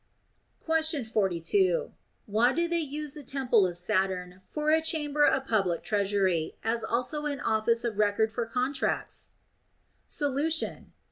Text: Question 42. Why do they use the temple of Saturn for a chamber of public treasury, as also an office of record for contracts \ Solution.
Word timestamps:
Question 0.65 1.05
42. 1.05 1.91
Why 2.25 2.53
do 2.53 2.67
they 2.67 2.79
use 2.79 3.13
the 3.13 3.21
temple 3.21 3.67
of 3.67 3.77
Saturn 3.77 4.41
for 4.47 4.71
a 4.71 4.81
chamber 4.81 5.23
of 5.27 5.45
public 5.45 5.83
treasury, 5.83 6.55
as 6.63 6.83
also 6.83 7.27
an 7.27 7.39
office 7.39 7.83
of 7.83 7.99
record 7.99 8.31
for 8.31 8.47
contracts 8.47 9.29
\ 9.69 10.07
Solution. 10.19 10.93